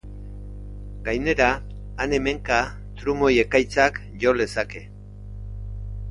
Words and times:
Gainera, 1.09 1.49
han-hemenka 2.05 2.57
trumoi-ekaitzak 3.01 3.99
jo 4.23 4.33
lezake. 4.39 4.81